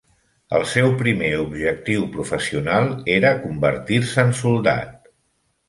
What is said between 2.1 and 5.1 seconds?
professional era convertir-se en soldat.